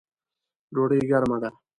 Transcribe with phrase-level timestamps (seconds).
[0.73, 1.49] ډوډۍ ګرمه ده